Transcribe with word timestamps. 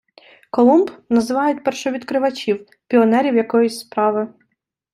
Колумб- 0.51 0.89
називають 1.09 1.63
першовідкривачів, 1.63 2.65
піонерів 2.87 3.35
якоїсь 3.35 3.79
справи 3.79 4.33